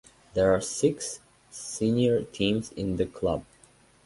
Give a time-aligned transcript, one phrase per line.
[0.33, 1.19] There are six
[1.51, 3.45] senior teams in the club.